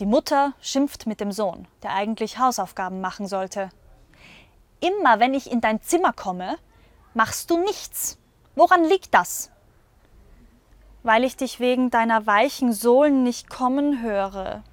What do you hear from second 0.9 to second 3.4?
mit dem Sohn, der eigentlich Hausaufgaben machen